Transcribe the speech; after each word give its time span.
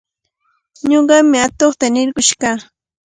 Ñuqami 0.89 1.37
atuqta 1.45 1.85
rirqush 1.95 2.33
kaa. 2.41 2.57